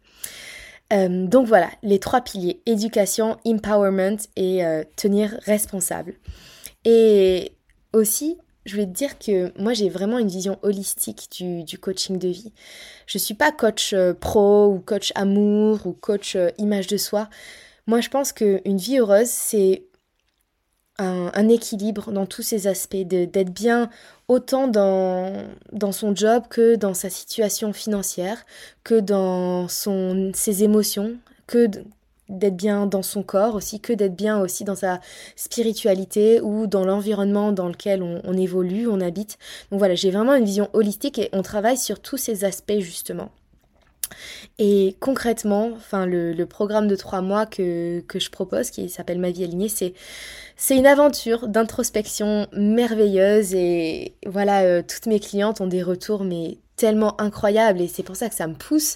Euh, 0.92 1.28
donc 1.28 1.48
voilà, 1.48 1.70
les 1.82 2.00
trois 2.00 2.20
piliers, 2.20 2.62
éducation, 2.66 3.38
empowerment 3.48 4.18
et 4.36 4.66
euh, 4.66 4.84
tenir 4.98 5.40
responsable. 5.46 6.16
Et 6.84 7.54
aussi, 7.94 8.38
je 8.70 8.76
vais 8.76 8.86
te 8.86 8.92
dire 8.92 9.18
que 9.18 9.52
moi 9.60 9.74
j'ai 9.74 9.90
vraiment 9.90 10.20
une 10.20 10.28
vision 10.28 10.60
holistique 10.62 11.30
du, 11.32 11.78
coaching 11.80 12.20
de 12.20 12.28
vie. 12.28 12.54
Je 13.08 13.18
suis 13.18 13.34
pas 13.34 13.52
coach 13.52 13.94
euh, 13.94 14.14
pro 14.14 14.68
ou 14.68 14.80
coach 14.80 15.12
amour 15.16 15.86
ou 15.88 15.94
coach 15.94 16.36
euh, 16.36 16.50
image 16.60 16.88
de 16.88 16.98
soi. 16.98 17.30
Moi 17.88 18.00
je 18.02 18.10
pense 18.10 18.32
qu'une 18.32 18.78
vie 18.78 19.00
heureuse 19.00 19.30
c'est 19.30 19.84
un, 21.00 21.48
équilibre 21.48 22.12
dans 22.12 22.26
tous 22.26 22.42
ses 22.42 22.68
aspects, 22.68 22.98
d'être 22.98 23.54
bien 23.54 23.90
autant 24.28 24.68
dans, 24.68 25.48
dans 25.72 25.94
son 25.94 26.14
job 26.14 26.44
que 26.50 26.76
dans 26.76 26.94
sa 26.94 27.10
situation 27.10 27.72
financière, 27.72 28.46
que 28.84 29.00
dans 29.00 29.70
son, 29.70 30.32
ses 30.34 30.64
émotions, 30.64 31.16
que 31.48 31.70
d'être 32.30 32.56
bien 32.56 32.86
dans 32.86 33.02
son 33.02 33.24
corps 33.24 33.56
aussi 33.56 33.80
que 33.80 33.94
d'être 33.94 34.16
bien 34.16 34.40
aussi 34.40 34.64
dans 34.64 34.76
sa 34.76 35.02
spiritualité 35.36 36.42
ou 36.42 36.68
dans 36.68 36.86
l'environnement 36.86 37.52
dans 37.52 37.68
lequel 37.68 38.04
on, 38.04 38.34
évolue, 38.38 38.88
on 38.88 39.02
habite. 39.02 39.38
Donc 39.72 39.80
voilà, 39.80 39.96
j'ai 39.96 40.12
vraiment 40.12 40.36
une 40.36 40.46
vision 40.46 40.70
holistique 40.74 41.20
et 41.20 41.30
on 41.34 41.42
travaille 41.42 41.78
sur 41.78 42.00
tous 42.00 42.18
ces 42.18 42.46
aspects 42.46 42.80
justement. 42.80 43.32
Et 44.58 44.96
concrètement, 45.00 45.72
enfin 45.76 46.06
le, 46.06 46.44
programme 46.46 46.88
de 46.88 46.96
trois 46.96 47.22
mois 47.22 47.46
que, 47.46 48.02
que 48.02 48.20
je 48.20 48.30
propose, 48.30 48.72
qui 48.72 48.90
s'appelle 48.90 49.20
Ma 49.20 49.32
vie 49.32 49.44
alignée, 49.44 49.70
c'est 49.70 49.94
c'est 50.62 50.76
une 50.76 50.88
aventure 50.88 51.48
d'introspection 51.48 52.48
merveilleuse 52.52 53.54
et 53.56 54.16
voilà, 54.26 54.64
euh, 54.64 54.82
toutes 54.86 55.06
mes 55.06 55.22
clientes 55.22 55.62
ont 55.62 55.68
des 55.68 55.82
retours 55.82 56.26
mais 56.26 56.58
tellement 56.80 57.20
incroyables 57.20 57.82
et 57.82 57.88
c'est 57.88 58.04
pour 58.04 58.16
ça 58.16 58.30
que 58.30 58.36
ça 58.36 58.48
me 58.48 58.54
pousse 58.54 58.96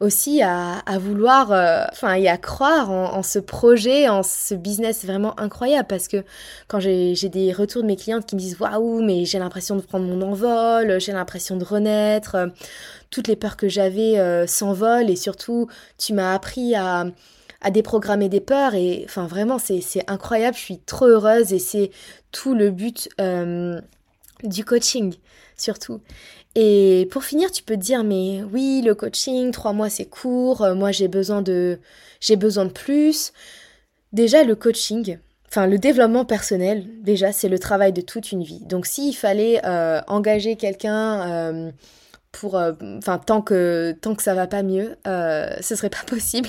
aussi 0.00 0.42
à, 0.42 0.82
vouloir, 0.98 1.52
euh, 1.52 1.84
enfin, 1.92 2.14
et 2.14 2.26
à 2.28 2.38
croire 2.38 2.90
en, 2.90 3.22
ce 3.22 3.38
projet, 3.38 4.08
en 4.08 4.22
ce 4.22 4.54
business 4.54 5.04
vraiment 5.04 5.38
incroyable. 5.38 5.86
Parce 5.88 6.08
que 6.08 6.24
quand 6.68 6.80
j'ai 6.80 7.14
des 7.28 7.52
retours 7.52 7.82
de 7.82 7.86
mes 7.86 7.96
clientes 7.96 8.26
qui 8.26 8.34
me 8.34 8.40
disent 8.40 8.58
waouh, 8.58 9.02
mais 9.02 9.24
j'ai 9.26 9.38
l'impression 9.38 9.76
de 9.76 9.82
prendre 9.82 10.06
mon 10.06 10.22
envol, 10.22 11.00
j'ai 11.00 11.12
l'impression 11.12 11.56
de 11.56 11.64
renaître, 11.64 12.34
euh, 12.34 12.46
toutes 13.10 13.28
les 13.28 13.36
peurs 13.36 13.56
que 13.56 13.68
j'avais 13.68 14.18
euh, 14.18 14.46
s'envolent 14.46 15.10
et 15.10 15.16
surtout 15.16 15.68
tu 15.98 16.14
m'as 16.14 16.34
appris 16.34 16.74
à 16.74 17.06
à 17.62 17.70
déprogrammer 17.70 18.30
des 18.30 18.40
peurs 18.40 18.74
et 18.74 19.02
enfin 19.04 19.26
vraiment 19.26 19.58
c'est 19.58 19.82
incroyable, 20.06 20.56
je 20.56 20.62
suis 20.62 20.78
trop 20.78 21.04
heureuse 21.04 21.52
et 21.52 21.58
c'est 21.58 21.90
tout 22.32 22.54
le 22.54 22.70
but 22.70 23.10
du 24.44 24.64
coaching 24.64 25.14
surtout. 25.60 26.00
Et 26.56 27.06
pour 27.12 27.22
finir, 27.22 27.50
tu 27.52 27.62
peux 27.62 27.76
te 27.76 27.80
dire, 27.80 28.02
mais 28.02 28.42
oui, 28.52 28.82
le 28.84 28.94
coaching, 28.94 29.52
trois 29.52 29.72
mois 29.72 29.90
c'est 29.90 30.06
court, 30.06 30.62
euh, 30.62 30.74
moi 30.74 30.90
j'ai 30.90 31.08
besoin 31.08 31.42
de, 31.42 31.78
j'ai 32.20 32.36
besoin 32.36 32.64
de 32.64 32.72
plus. 32.72 33.32
Déjà, 34.12 34.42
le 34.42 34.56
coaching, 34.56 35.18
enfin 35.48 35.66
le 35.66 35.78
développement 35.78 36.24
personnel, 36.24 36.86
déjà 37.02 37.32
c'est 37.32 37.48
le 37.48 37.58
travail 37.58 37.92
de 37.92 38.00
toute 38.00 38.32
une 38.32 38.42
vie. 38.42 38.64
Donc 38.64 38.86
s'il 38.86 39.14
fallait 39.14 39.60
euh, 39.64 40.00
engager 40.08 40.56
quelqu'un 40.56 41.30
euh, 41.30 41.70
pour 42.32 42.56
euh, 42.56 42.72
enfin 42.98 43.18
tant 43.18 43.42
que 43.42 43.96
tant 44.00 44.14
que 44.14 44.22
ça 44.22 44.34
va 44.34 44.46
pas 44.46 44.62
mieux 44.62 44.96
euh, 45.06 45.50
ce 45.60 45.74
serait 45.74 45.90
pas 45.90 46.02
possible. 46.06 46.48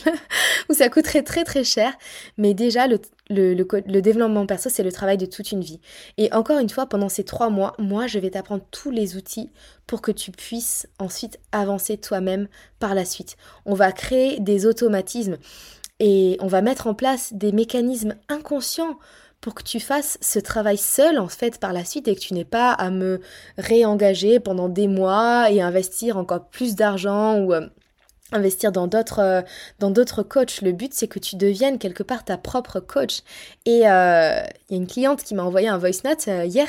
Ou 0.70 0.74
ça 0.74 0.90
coûterait 0.90 1.24
très 1.24 1.44
très 1.44 1.64
cher. 1.64 1.94
Mais 2.38 2.54
déjà 2.54 2.88
le, 2.88 3.00
le, 3.30 3.54
le, 3.54 4.02
développement 4.02 4.46
perso 4.46 4.70
c'est 4.70 4.84
le 4.84 4.92
travail 4.92 5.18
de 5.18 5.26
toute 5.26 5.52
une 5.52 5.62
vie. 5.62 5.80
Et 6.18 6.32
encore 6.34 6.60
une 6.60 6.70
fois 6.70 6.86
pendant 6.86 7.10
ces 7.10 7.24
trois 7.24 7.50
mois 7.50 7.74
moi 7.80 8.08
je 8.08 8.20
vais 8.20 8.30
t'apprendre 8.30 8.64
tous 8.72 8.92
les 8.92 9.16
outils 9.18 9.52
pour 9.88 10.02
que 10.02 10.12
tu 10.12 10.32
puisses 10.32 10.88
ensuite 11.00 11.40
avancer 11.52 11.98
toi-même 11.98 12.48
par 12.80 12.96
la 12.96 13.06
suite. 13.06 13.36
On 13.66 13.74
va 13.74 13.92
créer 13.92 14.40
des 14.40 14.66
automatismes 14.66 15.38
et 16.00 16.38
on 16.40 16.48
va 16.48 16.62
mettre 16.62 16.88
en 16.88 16.94
place 16.94 17.34
des 17.34 17.52
mécanismes 17.52 18.16
inconscients 18.28 18.98
pour 19.42 19.56
que 19.56 19.64
tu 19.64 19.80
fasses 19.80 20.18
ce 20.22 20.40
travail 20.40 20.78
seul 20.78 21.20
en 21.20 21.28
fait 21.28 21.60
par 21.60 21.74
la 21.74 21.84
suite 21.84 22.08
et 22.08 22.16
que 22.16 22.20
tu 22.20 22.34
n'aies 22.34 22.46
pas 22.46 22.72
à 22.72 22.92
me 22.92 23.20
réengager 23.58 24.40
pendant 24.40 24.70
des 24.70 24.88
mois 24.88 25.52
et 25.52 25.62
investir 25.62 26.18
encore 26.18 26.48
plus 26.48 26.76
d'argent 26.76 27.40
ou 27.40 27.54
euh, 27.54 27.68
investir 28.32 28.72
dans 28.72 28.88
d'autres 28.88 29.20
euh, 29.20 29.42
dans 29.80 29.90
d'autres 29.90 30.22
coachs. 30.22 30.62
Le 30.62 30.72
but 30.72 30.94
c'est 30.94 31.08
que 31.08 31.20
tu 31.20 31.36
deviennes 31.36 31.80
quelque 31.80 32.04
part 32.04 32.24
ta 32.24 32.38
propre 32.38 32.80
coach. 32.80 33.24
Et 33.66 33.90
euh, 33.90 34.42
il 34.70 34.74
y 34.74 34.76
a 34.76 34.78
une 34.78 34.88
cliente 34.88 35.24
qui 35.24 35.34
m'a 35.34 35.44
envoyé 35.44 35.68
un 35.68 35.80
voice 35.80 36.04
note 36.06 36.28
hier 36.28 36.68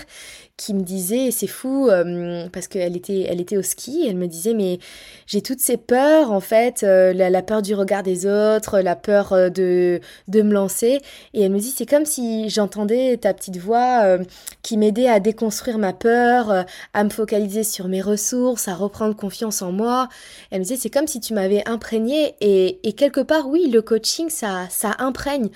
qui 0.63 0.75
me 0.75 0.83
disait, 0.83 1.31
c'est 1.33 1.49
fou, 1.49 1.89
euh, 1.89 2.49
parce 2.53 2.69
qu'elle 2.69 2.97
était, 2.97 3.23
elle 3.29 3.41
était 3.41 3.57
au 3.57 3.63
ski, 3.63 4.07
elle 4.09 4.17
me 4.17 4.29
disait, 4.29 4.55
mais 4.55 4.79
j'ai 5.27 5.43
toutes 5.43 5.59
ces 5.59 5.77
peurs, 5.77 6.31
en 6.31 6.41
fait, 6.41 6.85
euh, 6.85 7.13
la, 7.13 7.43
peur 7.43 7.63
du 7.63 7.75
regard 7.75 8.05
des 8.05 8.27
autres, 8.27 8.79
la 8.79 8.95
peur 8.95 9.33
euh, 9.33 9.49
de, 9.49 10.01
de 10.29 10.43
me 10.43 10.53
lancer. 10.53 11.01
Et 11.35 11.43
elle 11.43 11.51
me 11.51 11.59
dit, 11.59 11.73
c'est 11.77 11.87
comme 11.87 12.05
si 12.05 12.49
j'entendais 12.49 13.17
ta 13.17 13.35
petite 13.35 13.57
voix 13.57 14.19
qui 14.63 14.77
m'aidait 14.77 15.09
à 15.09 15.21
déconstruire 15.21 15.79
ma 15.79 15.93
peur, 15.93 16.65
à 16.95 17.05
me 17.05 17.11
focaliser 17.11 17.65
sur 17.65 17.89
mes 17.89 18.01
ressources, 18.01 18.69
à 18.69 18.75
reprendre 18.75 19.17
confiance 19.17 19.63
en 19.63 19.73
moi. 19.73 20.09
Elle 20.51 20.61
me 20.61 20.65
disait, 20.65 20.77
c'est 20.77 20.91
comme 20.91 21.07
si 21.09 21.21
tu 21.21 21.35
m'avais 21.35 21.69
imprégné. 21.69 22.35
Et, 22.41 22.87
et 22.89 22.93
quelque 22.93 23.21
part, 23.21 23.49
oui, 23.49 23.69
le 23.69 23.83
coaching, 23.83 24.31
ça, 24.31 24.67
ça 24.71 24.95
imprègne. 24.99 25.51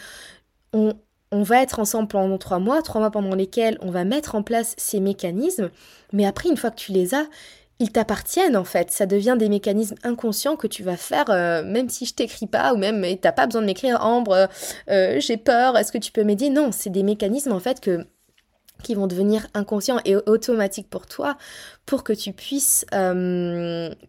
On, 0.73 0.95
on 1.37 1.43
va 1.43 1.61
être 1.61 1.81
ensemble 1.81 2.09
pendant 2.09 2.39
trois 2.39 2.59
mois, 2.59 2.81
trois 2.81 2.99
mois 2.99 3.11
pendant 3.11 3.35
lesquels 3.35 3.77
on 3.83 3.91
va 3.91 4.05
mettre 4.05 4.35
en 4.35 4.43
place 4.43 4.75
ces 4.79 5.01
mécanismes, 5.01 5.71
mais 6.15 6.25
après, 6.25 6.49
une 6.49 6.57
fois 6.57 6.71
que 6.71 6.77
tu 6.77 6.93
les 6.93 7.15
as, 7.15 7.27
ils 7.79 7.93
t'appartiennent 7.93 8.57
en 8.57 8.65
fait. 8.65 8.91
Ça 8.91 9.05
devient 9.05 9.37
des 9.39 9.51
mécanismes 9.51 9.97
inconscients 10.03 10.57
que 10.57 10.67
tu 10.67 10.83
vas 10.83 10.97
faire, 10.97 11.27
euh, 11.29 11.63
même 11.63 11.91
si 11.91 12.07
je 12.07 12.15
t'écris 12.15 12.47
pas, 12.47 12.73
ou 12.73 12.79
même 12.79 13.05
t'as 13.21 13.33
pas 13.33 13.45
besoin 13.45 13.61
de 13.61 13.67
m'écrire 13.67 14.03
Ambre, 14.03 14.33
euh, 14.33 14.47
euh, 14.89 15.21
j'ai 15.21 15.37
peur, 15.37 15.77
est-ce 15.77 15.93
que 15.93 15.99
tu 15.99 16.11
peux 16.11 16.25
m'aider? 16.25 16.49
Non, 16.49 16.71
c'est 16.73 16.89
des 16.89 17.03
mécanismes 17.03 17.53
en 17.53 17.61
fait 17.61 17.87
qui 18.83 18.95
vont 18.95 19.07
devenir 19.07 19.47
inconscients 19.53 20.01
et 20.07 20.17
automatiques 20.17 20.89
pour 20.89 21.05
toi 21.05 21.37
pour 21.85 22.03
que 22.03 22.15
tu 22.15 22.33
puisses 22.33 22.87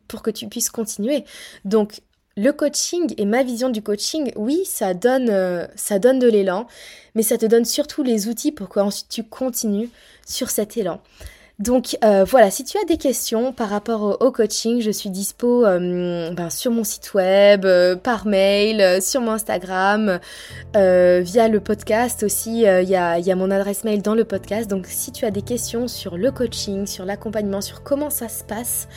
pour 0.07 0.21
que 0.21 0.31
tu 0.31 0.47
puisses 0.47 0.69
continuer. 0.69 1.25
Donc 1.65 1.99
le 2.37 2.51
coaching 2.51 3.13
et 3.17 3.25
ma 3.25 3.41
vision 3.41 3.69
du 3.69 3.81
coaching, 3.81 4.31
oui, 4.35 4.61
ça 4.63 4.93
donne, 4.93 5.29
euh, 5.29 5.65
ça 5.75 5.97
donne 5.97 6.19
de 6.19 6.29
l'élan, 6.29 6.67
mais 7.15 7.23
ça 7.23 7.37
te 7.37 7.47
donne 7.47 7.65
surtout 7.65 8.03
les 8.03 8.27
outils 8.27 8.51
pour 8.51 8.69
que 8.69 8.79
ensuite 8.79 9.09
tu 9.09 9.23
continues 9.23 9.89
sur 10.25 10.51
cet 10.51 10.77
élan. 10.77 11.01
Donc 11.59 11.97
euh, 12.05 12.23
voilà, 12.23 12.51
si 12.51 12.63
tu 12.63 12.77
as 12.77 12.83
des 12.83 12.97
questions 12.97 13.51
par 13.51 13.69
rapport 13.69 14.21
au, 14.21 14.31
coaching, 14.31 14.79
je 14.79 14.91
suis 14.91 15.09
dispo 15.09 15.65
euh, 15.65 16.31
ben, 16.31 16.51
sur 16.51 16.69
mon 16.69 16.83
site 16.83 17.15
web, 17.15 17.65
euh, 17.65 17.95
par 17.95 18.27
mail, 18.27 19.01
sur 19.01 19.21
mon 19.21 19.31
Instagram, 19.31 20.19
via 20.75 21.47
le 21.47 21.59
podcast 21.59 22.21
aussi. 22.21 22.59
Il 22.61 22.89
y 22.89 22.95
a, 22.95 23.35
mon 23.35 23.49
adresse 23.49 23.83
mail 23.85 24.03
dans 24.03 24.13
le 24.13 24.23
podcast. 24.23 24.69
Donc 24.69 24.85
si 24.87 25.11
tu 25.11 25.25
as 25.25 25.31
des 25.31 25.41
questions 25.41 25.87
sur 25.87 26.15
le 26.15 26.31
coaching, 26.31 26.85
sur 26.85 27.05
l'accompagnement, 27.05 27.61
sur 27.61 27.81
comment 27.81 28.11
ça 28.11 28.29
se 28.29 28.43
passe, 28.43 28.87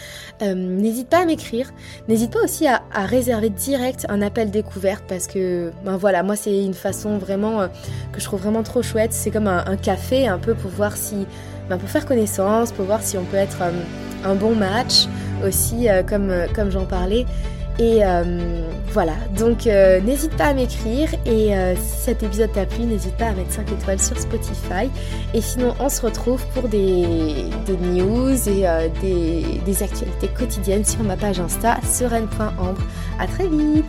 n'hésite 0.42 1.08
pas 1.08 1.20
à 1.20 1.24
m'écrire. 1.24 1.72
N'hésite 2.08 2.30
pas 2.30 2.44
aussi 2.44 2.66
à, 2.66 2.82
réserver 2.92 3.48
direct 3.48 4.04
un 4.10 4.20
appel 4.20 4.50
découverte 4.50 5.04
parce 5.08 5.26
que 5.26 5.72
ben 5.82 5.96
voilà, 5.96 6.22
moi 6.22 6.36
c'est 6.36 6.62
une 6.62 6.74
façon 6.74 7.16
vraiment 7.16 7.66
que 8.12 8.20
je 8.20 8.24
trouve 8.26 8.42
vraiment 8.42 8.62
trop 8.62 8.82
chouette. 8.82 9.14
C'est 9.14 9.30
comme 9.30 9.48
un 9.48 9.76
café 9.78 10.28
un 10.28 10.38
peu 10.38 10.54
pour 10.54 10.70
voir 10.70 10.94
si 10.94 11.26
bah, 11.70 11.78
pour 11.78 11.88
faire 11.88 12.04
connaissance, 12.04 12.72
pour 12.72 12.84
voir 12.84 13.00
si 13.00 13.16
on 13.16 13.22
peut 13.22 13.36
être 13.36 13.58
euh, 13.62 13.70
un 14.24 14.34
bon 14.34 14.56
match 14.56 15.06
aussi, 15.46 15.88
euh, 15.88 16.02
comme, 16.02 16.28
euh, 16.28 16.48
comme 16.52 16.68
j'en 16.68 16.84
parlais. 16.84 17.24
Et 17.78 18.00
voilà, 18.92 19.14
donc 19.38 19.64
n'hésite 19.64 20.36
pas 20.36 20.48
à 20.48 20.52
m'écrire 20.52 21.08
et 21.24 21.54
si 21.76 22.00
cet 22.02 22.22
épisode 22.22 22.52
t'a 22.52 22.66
plu, 22.66 22.84
n'hésite 22.84 23.16
pas 23.16 23.28
à 23.28 23.32
mettre 23.32 23.52
5 23.52 23.72
étoiles 23.72 23.98
sur 23.98 24.18
Spotify. 24.18 24.90
Et 25.32 25.40
sinon, 25.40 25.74
on 25.80 25.88
se 25.88 26.02
retrouve 26.02 26.44
pour 26.52 26.68
des, 26.68 27.46
news 27.80 28.36
et 28.50 28.66
des, 29.00 29.62
des 29.64 29.82
actualités 29.82 30.28
quotidiennes 30.28 30.84
sur 30.84 31.02
ma 31.04 31.16
page 31.16 31.40
Insta, 31.40 31.78
sereine.ambre. 31.82 32.82
A 33.18 33.26
très 33.26 33.48
vite 33.48 33.86